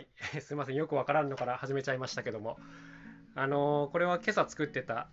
[0.00, 0.08] はい。
[0.40, 0.76] すいません。
[0.76, 2.58] よくわからんのから始めちゃいましたけども。
[3.34, 5.08] あのーこれは今朝作ってた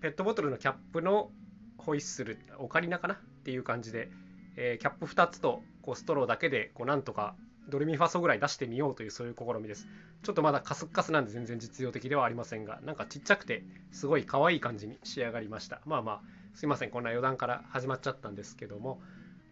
[0.00, 1.30] ペットボトルのキャップの
[1.76, 3.14] ホイッスルオカリナかな？
[3.14, 4.08] っていう感じで、
[4.56, 7.34] えーキャップ2つとこうストローだけでこうなんとか
[7.68, 9.88] ドレミファソぐらい出してみようというそういう試みです。
[10.22, 15.80] ちょっとまだカスカスなんで全然実用的ではありませんがなんかちっちゃくてすごい可愛い感じに仕上がりました。
[15.84, 16.22] まあまあ
[16.54, 16.90] すいません。
[16.90, 19.00] こんな余談から始まっちゃったんですけども、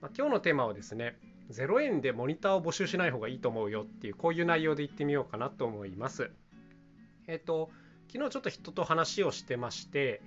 [0.01, 1.19] まあ今日のテーマはですね
[1.51, 6.31] 0円でモニターを募集しない方がいいと思うよっていうこういう内容で言ってみようかなと思います
[7.27, 7.71] えっ、と
[8.13, 10.21] 昨日ちょっと人と話をしてまして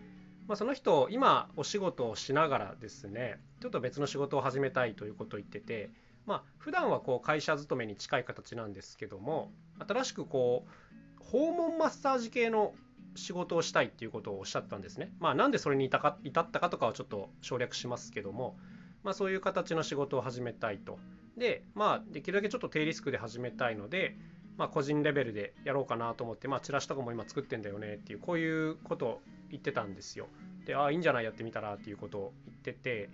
[0.49, 5.91] まあ、その人今お仕事をしながらですねちょっと別の仕事を始めたいということを言ってて
[6.25, 9.51] まあ普段はこう会社勤めに近い形なんですけども
[9.87, 12.73] 新しくこう訪問マッサージ系の
[13.15, 15.11] 仕事をしたいっていうことをおっしゃったんですね。
[15.19, 18.57] まあなんでそれに至ったかとかはちょっと省略しますけども、
[19.03, 20.99] まあ、そういう形の仕事を始めたいと。
[21.37, 24.17] でまあできるだけちょっと低リスクで始めたいので、
[24.57, 30.27] まあ、個人レベルでやろうかなと思って、まあ、チラシとかも今作ってんだよねっていうこういうことを言ってたんですよ。
[30.65, 31.23] でああいいんじゃない？
[31.23, 33.09] やってみたらっていうことを言ってて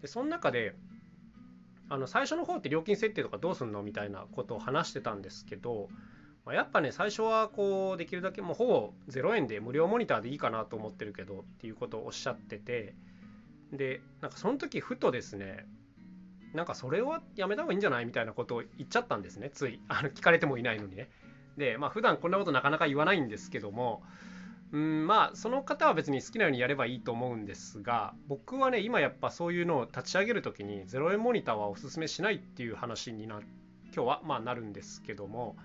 [0.00, 0.74] でその中で
[1.88, 3.82] あの最初の方って料金設定とかどうすんの？
[3.82, 5.88] みたいなことを話してたんですけど、
[6.46, 12.94] まあ、やっぱね最初はこうできるだけもうほぼ0円で無料モニターでいいかなと思ってるけどっていうことをおっしゃってて
[13.72, 15.66] でなんかその時ふとですね
[16.54, 19.80] なんかそれはやめた方がいいんじゃないみたいなことを言っちゃったんですねつい。
[19.88, 21.10] あの聞かれてもいないのにね。
[21.56, 24.02] でまあ普段こんなことなかなか言わないんですけども
[24.72, 33.40] うんまあその方は別に好きなようにやればいいと思うんですが僕はね今やっぱそういうのを立ち上げる時に0円モニターはおすすめしないっていう話にな
[33.94, 35.56] 今日はまあなるんですけども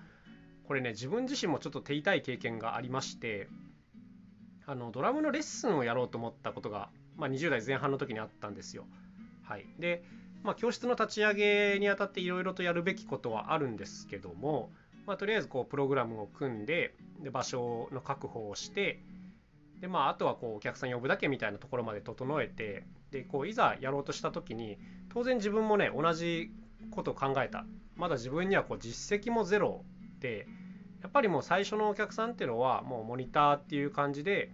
[0.66, 3.48] これね自分自身もちょっと手痛い経験がありまして
[4.66, 8.86] あのドラムのレッスンをやろうと思ったことが、まあ、20代前半の時にあったんですよ。
[9.42, 10.04] はい、で、
[10.42, 14.70] まあ、教室の立ち上げにあたっていろいろとやるべきことはあるんですけども、
[15.06, 19.00] まあ、とりあえずこうプログラムを組んでで場所の確保をして
[19.80, 24.78] で、まあ、あとはこうお客さん呼ぶだけみたいなところまで整えてでこういざやろうとした時に
[25.12, 26.50] 当然自分もね同じ
[26.90, 27.64] ことを考えた
[27.96, 29.84] まだ自分にはこう実績もゼロ
[30.20, 30.46] で
[31.02, 34.52] やっぱりもう最初のお客さんっていうのはもうモニターっていう感じで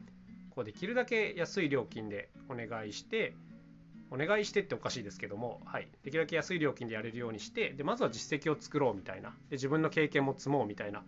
[0.59, 3.37] こうできるだけ安い料金でお願いして
[4.11, 11.05] お願いしてっておかしいですけども、はい、できるだけ安い料金でやれるようにしてでまずは実績を作ろうみたいなで自分の経験も積もうみたいな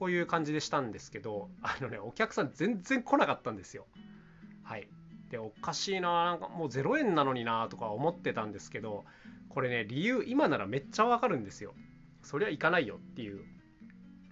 [0.00, 3.86] こういう感じでしたんですけどあのねお客さん全然来なかったんですよ。
[4.64, 4.88] はい
[5.30, 9.04] でおかしいななんかもう0円なのになとか思ってたんですけど
[9.48, 11.72] これね理由今ならめっちゃわかるんですよ。
[12.24, 13.44] そりゃ行かないよっていう。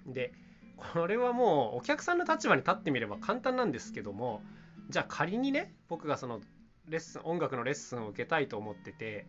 [0.06, 0.32] で
[0.76, 4.42] これはもうお客さんの立場に立ってみれば簡単なんですけども
[4.90, 6.40] じゃあ仮にね僕がその
[6.88, 9.26] レッスン音楽のレッスンを受けたいと思ってて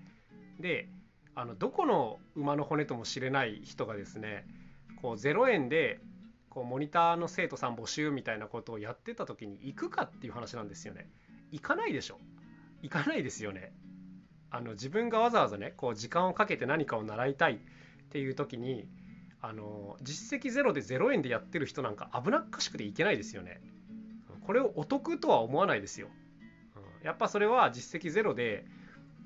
[0.59, 0.89] で
[1.35, 4.45] あのどこの馬の骨とも知れない人がですね
[5.01, 5.99] こう0円で
[6.49, 11.07] こうモニターの生徒さん募集みたいなことをやってた時に行くかっていう話なんですよね。
[11.51, 12.19] 行かないでしょ
[12.81, 13.71] 行かないですよね。
[14.49, 17.57] あの自分がわざわざねこう時間をかけて何かを習いたいっ
[18.09, 18.87] ていう時に
[19.47, 23.61] あの実績ゼロで0円でやってる人なんか危なっかしくていけないですよね。
[24.45, 26.09] これをお得とは思わないですよ。
[27.01, 28.65] やっぱそれは実績ゼロで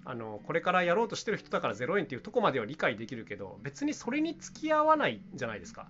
[0.05, 5.87] あのこれからやろうとしてる人だから0円っていうとこまでは理解できるけど別にそれに付き合わないじゃないですか。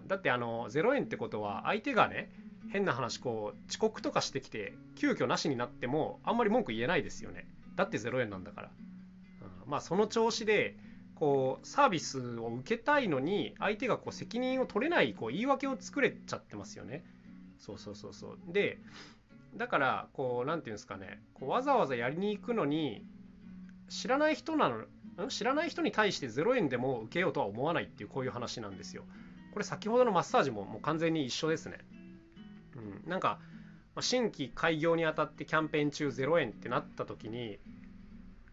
[0.00, 2.32] うん、だってあの0円ってことは相手がね
[2.72, 7.46] 変な話こう遅刻とかしてきて急遽なしになってもあんまり文句言えないですよね。
[7.76, 8.70] だって0円なんだから。
[9.64, 10.76] うん、まあその調子で
[11.14, 17.04] こうサービスを受けたいのに相手がこう責任を取れないこう言い訳を作れちゃってますよね。
[17.58, 18.38] そうそうそうそう。
[18.52, 18.78] で
[19.56, 23.06] だからこう何て言うんですかねこうわざわざやりに行くのに
[23.88, 29.04] 知らない人なの知らない人に対して0円でも受けようとは思わないっていうこういう話なんですよ。
[29.52, 31.78] これ先ほどのマッサージももう完全に一緒ですね。
[33.04, 33.38] うん、なんか
[34.00, 37.60] 新規開業にあたってキャンペーン中0円ってなった時に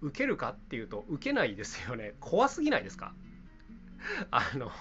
[0.02, 2.14] 受けるかっていうと受けないですよね。
[2.22, 3.14] 怖すぎないですか？
[4.32, 4.72] あの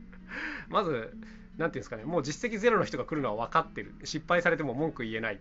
[0.68, 1.16] まず
[1.56, 2.04] 何ていうんですかね。
[2.04, 3.94] もう実績ゼロの人が来るのは分かってる。
[4.04, 5.40] 失敗されても文句言えない。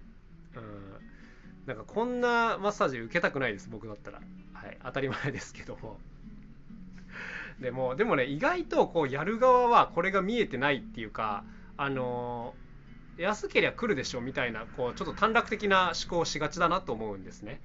[0.55, 0.97] うん。
[1.65, 4.21] なんかこんなマッサージ受けたくないです僕だったら。
[4.53, 4.77] はい。
[4.83, 5.99] 当たり前ですけども。
[7.59, 11.43] でもでもね意外とこうやる側はこれが見えてないっていうか
[11.75, 12.53] あの
[13.17, 17.59] 安けりゃ来るでしょみたいなこうちょっと短絡的な思考をしがちだなと思うんですね。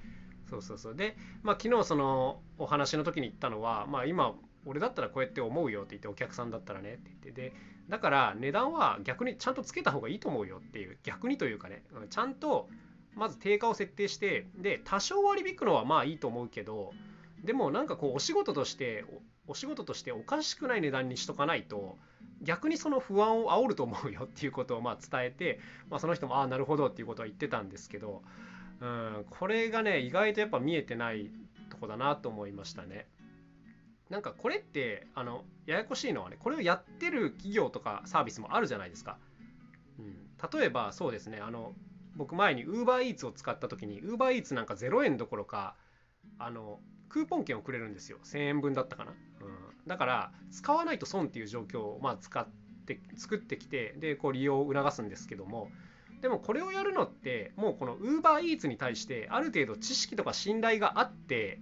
[0.53, 0.95] そうそうそう。
[0.95, 4.35] で、まあ、昨日そのお話の時に言ったのは、まあ、今
[4.65, 7.41] 俺だったらこうやって思うよって言ってお客さんだったらねって言って。
[7.49, 7.53] で
[7.89, 10.97] だから値段は逆にちゃんとつけた方がいいと思うよっていう。
[11.03, 12.69] 逆にというかねちゃんと
[13.15, 16.91] まず定価を設定してで多少割り引くのはまあいいと思うけど
[17.43, 19.05] でもなんかこうお仕事として
[19.47, 21.97] お仕事としておかしくない値段にしとかないと
[22.41, 25.59] 逆にその不安を煽ると思うよっていうことをまあ伝えて、
[25.89, 28.21] まあ、その人もああなるほどっていうことは言ってたんですけど、
[28.83, 31.31] うん、これがね意外とやっぱ見えてない
[31.69, 33.07] とこだなと思いましたね。
[34.09, 39.17] なんかこれってあのややこしいのはねこれをやってる企業とかサービスもあるじゃないですか。
[39.97, 41.73] うん、例えばそうですねあの
[42.15, 45.75] 僕前に UberEats を使った時に UberEats なんか0円どころか
[46.37, 49.17] あのクーポン券をくれるんですよ1000円分だったかな、うん、
[49.87, 52.47] だから使わないと損っていう状況をまあ使っ
[52.85, 55.69] て作ってきてでこう利用を促すんですけども
[56.23, 61.59] でもこれをやるのってもうこの UberEats に対してある程度知識とか信頼があって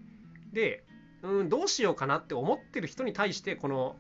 [0.53, 0.83] で、
[1.23, 3.95] うん、どうしようかなって思ってる人に対してこの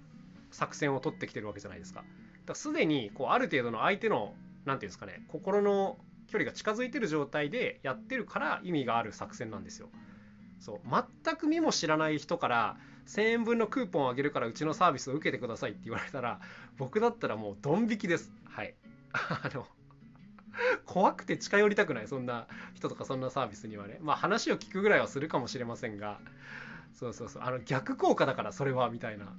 [0.51, 2.03] 作戦を取ってきてるわけじゃないですか。
[2.45, 4.33] だすでにこうある程度の相手の何て
[4.65, 5.97] 言うんですかね心の
[6.27, 9.89] 距離が近づいてる状態でやってるから意味がある作戦なんですよ。
[10.59, 10.79] そう
[11.23, 16.39] 全く見も知らない人から1000円分のクーポンをあげるからうちのサービスを受けてくださいって言われたら
[16.77, 18.75] 僕だったらもうドン引きですはい
[19.11, 19.65] あの
[20.85, 23.99] 怖くて近寄りたくないそんな人とかそんなサービスにはね。
[24.01, 26.19] まあ話を聞くぐらいはするかもしれませんが。
[26.93, 27.43] そうそうそう。
[27.43, 29.33] あの逆効果だからそれはみたいな。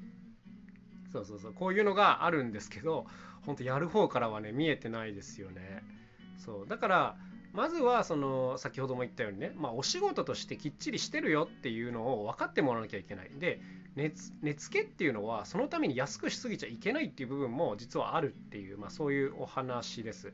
[1.13, 1.55] そうそうそう。
[1.55, 3.07] こういうのがあるんですけど
[3.43, 5.83] 本当やる方からはね見えてないですよね。
[6.39, 6.69] そう。
[6.69, 7.17] だから
[7.53, 13.31] まずはその先ほども言ったようにね、まあ、お仕事としてきっちりしてるよっていうのを分かってもらわなきゃいけない。
[13.39, 13.61] で
[13.95, 20.33] 値付けっていうのはそのために安くしすぎちゃいけないっていう部分も実はあるっていう、まあ、そういうお話です、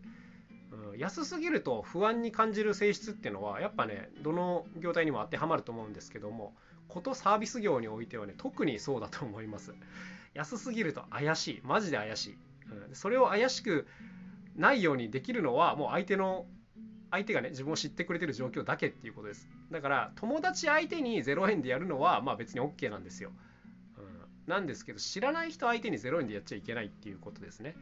[0.70, 6.54] うん、安すぎると不安に感じる性質っていうのはやっぱねどの業態にも当てはまると思うんですけども
[6.88, 9.74] ことサービス業においてはね特にそうだと思います。
[10.34, 12.38] 安すぎると怪しいマジで怪しい、
[12.88, 13.86] うん、それを怪しく
[14.56, 16.46] ないようにできるのはもう相手の
[17.10, 19.48] 相手がね自分を知ってくれてる状況だけっていうことです。
[19.70, 23.32] だから友達相手に0円でやるのはまあ別に OK なんですよ、
[23.96, 24.04] うん、
[24.46, 27.74] なんですけど知らない人相手に0円でやっちゃいけないっていうことですね。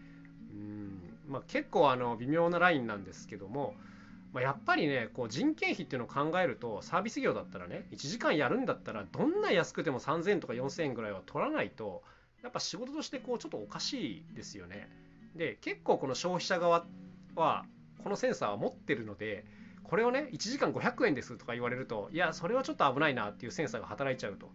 [1.28, 3.75] まあ結構あの微妙なラインなんですけども
[4.37, 12.02] まあ、やっぱりねこう人件費っていうのを考えるとサービス業だったらね1時間やるんだったらどんな安くても3000円とか4000円ぐらいは取らないと
[12.43, 14.90] やっぱ仕事としてこうちょっとおかしいですよね。
[15.37, 16.84] で結構この消費者側
[17.34, 17.64] は
[18.05, 19.46] このセンサーは持ってるので
[19.84, 24.50] これをね1時間500円ですとか言われるといやそれはちょっと危ないなっていうセンサーが働いちゃうと、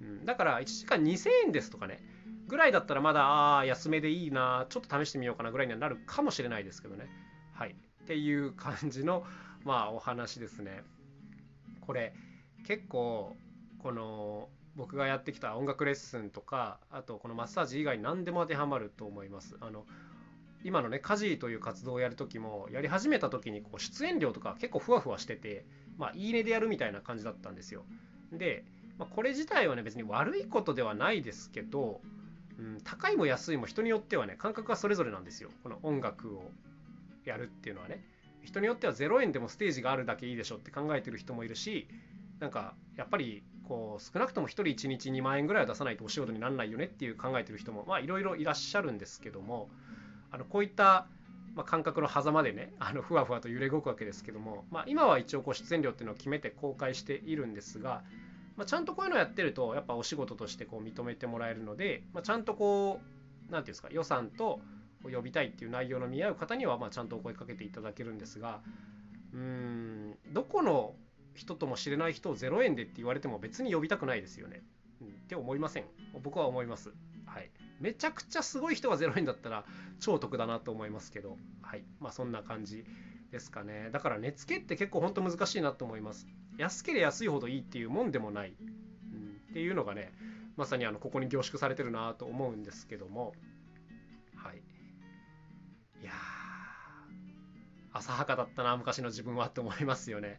[0.00, 2.00] うん、だから1時間2000円ですとかね
[2.48, 7.08] ぐらいだったらまだああ安めでいいなちょっと試してみようかなぐらいにはなるかもしれないですけどね。
[7.52, 7.70] はい。
[7.70, 9.24] っていう感じの
[9.64, 10.82] まあお話ですね。
[11.80, 12.14] これ
[12.66, 13.36] 結構
[13.82, 19.56] この僕がやってきた音楽レッスンとかあとこのマッサージ以外何でも当てはまると思います。
[19.60, 19.84] あの
[20.64, 25.64] 今のね家事という活動をやる時もやり始めた時にこう出演料とか結構ふわふわしてて
[25.96, 27.84] まあいいねでやるみたいな感じだったんですよ。
[28.32, 28.64] で、
[28.98, 32.00] まあ、これ自体はね別に悪いことではないですけど、
[32.58, 35.50] うん、高いも安いも人によってはね感覚はそれぞれなんですよ。
[35.62, 36.50] この音楽を
[37.24, 38.04] やるっていうのはね。
[38.46, 41.88] 人によっては0円でもステージがあるだけいいでしょって考えてる人もいるし
[42.38, 49.68] なんかやっぱりこう少なくとも1人1日2万円ぐらいは出さないとお仕事にならないよねっていう考えてる人もまあいろいろいらっしゃるんですけども
[50.30, 51.08] あのこういった、
[51.54, 58.02] ま、感覚の狭間でねあのふわふわと揺れ動くわけですけども、まあ、今は一応こう出演料っていうのを決めて公開しているんですが、
[58.56, 64.60] まあ、ちゃんとこういうのやってるとやっぱお仕事としてこう認めてもらえるので、まあ、ちゃんとこう何て言うんですか予算と
[65.02, 68.60] 呼びたいっていう内容の見合う方にはまちゃんとお声かけていただけるんですが
[69.32, 70.94] うーんどこの
[71.34, 74.62] 人とも知れない人を0円でって言われても別に呼びたくないですよね、
[75.00, 75.84] うん、って思いません
[76.22, 76.92] 僕は思います
[77.26, 79.64] はいめちゃくちゃすごい人が0円だったら
[80.00, 81.84] 超得だなと思いますけど、はい。
[82.00, 82.84] まあそんな感じ
[83.30, 83.90] ですかね。
[83.92, 86.26] だから値付けって結構本当難しいなと思います。
[86.58, 90.12] 安ければ安いほどいいっていうもんでもない、うん、っていうのがね、
[90.56, 93.32] まさにあのここに凝縮されてるなと思うんですけども、
[94.34, 94.56] はい。
[96.02, 96.12] いや
[97.92, 100.38] 浅はかだったな、昔の自分はって思いますよね。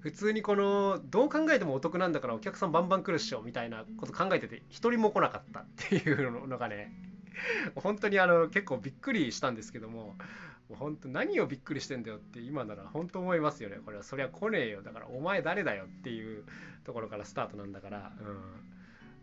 [0.00, 6.90] 普通にこのどう考えてもお得なんだからお客さんバンバン来るっしょみたいなこと考えてて一人も来なかったっていうのがね
[7.74, 10.16] 本当にあの結構びっくりしたんですけども。
[10.70, 16.44] もう本当何をびっくりしてんだよって今なら本当思いますよねこれはそりゃ来ねえよだからお前誰だよっていう
[16.84, 18.36] ところからスタートなんだから、うん、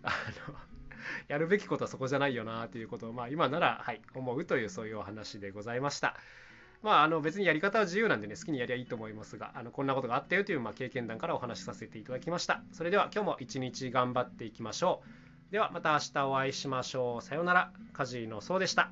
[0.04, 0.12] あ
[0.50, 0.56] の
[1.30, 6.18] やるべきことはそこじゃないよなっていうことをまあ今ならはい思うというそういうお話でございました。
[6.84, 12.62] まあ、あの別にやり方は自由なんでね、好きにやりゃいいと思いますが、あのこんなことがあったよというまあ経験談からお話しさせていただきました。
[12.72, 15.02] それでは今日も一日頑張っていきましょ
[15.50, 15.52] う。
[15.52, 17.22] ではまた明日お会いしましょう。
[17.24, 17.72] さようなら。
[17.94, 18.92] カジノそうでした。